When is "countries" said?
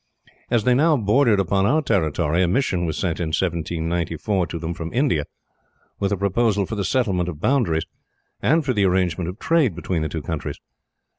10.23-10.59